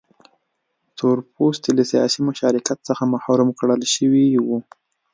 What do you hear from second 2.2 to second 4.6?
مشارکت څخه محروم کړل شوي وو.